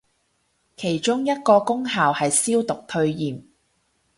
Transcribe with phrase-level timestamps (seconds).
[0.77, 3.43] 其中一個功效係消毒退炎